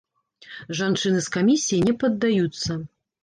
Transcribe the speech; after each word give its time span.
Жанчыны 0.79 1.19
з 1.27 1.33
камісіі 1.35 1.85
не 1.89 1.95
паддаюцца. 2.05 2.71